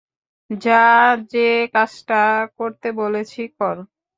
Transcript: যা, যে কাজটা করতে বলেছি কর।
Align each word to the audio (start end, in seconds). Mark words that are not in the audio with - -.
যা, 0.49 0.83
যে 1.31 1.39
কাজটা 1.73 2.21
করতে 2.57 2.87
বলেছি 2.93 3.41
কর। 3.57 3.75